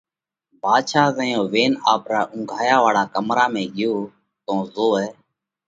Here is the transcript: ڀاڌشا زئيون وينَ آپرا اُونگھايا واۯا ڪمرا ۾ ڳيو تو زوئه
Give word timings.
ڀاڌشا 0.61 1.03
زئيون 1.17 1.45
وينَ 1.53 1.71
آپرا 1.93 2.21
اُونگھايا 2.31 2.77
واۯا 2.83 3.03
ڪمرا 3.13 3.45
۾ 3.55 3.63
ڳيو 3.75 3.93
تو 4.45 4.53
زوئه 4.73 5.05